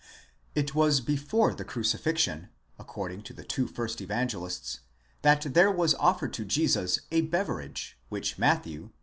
It 0.55 0.73
was 0.73 0.99
before 0.99 1.53
the 1.53 1.63
crucifixion, 1.63 2.49
according 2.79 3.21
to 3.21 3.33
the 3.33 3.43
two 3.43 3.67
first 3.67 4.01
Evangelists, 4.01 4.79
that 5.21 5.53
there 5.53 5.71
was 5.71 5.93
offered 5.93 6.33
to 6.33 6.43
Jesus 6.43 7.01
a 7.11 7.21
beverage, 7.21 7.99
which 8.09 8.39
Matthew 8.39 8.85
(v. 8.87 8.93